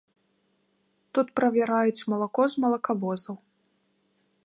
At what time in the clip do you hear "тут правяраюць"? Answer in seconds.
1.17-2.05